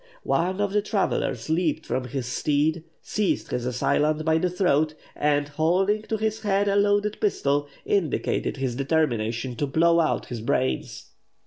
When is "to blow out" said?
9.57-10.25